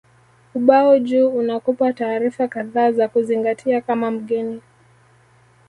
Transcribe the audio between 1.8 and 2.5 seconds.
taarifa